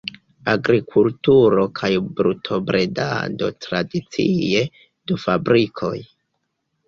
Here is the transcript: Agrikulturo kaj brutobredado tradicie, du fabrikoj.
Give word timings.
Agrikulturo 0.51 1.65
kaj 1.79 1.89
brutobredado 2.21 3.51
tradicie, 3.67 4.63
du 5.11 5.19
fabrikoj. 5.27 5.95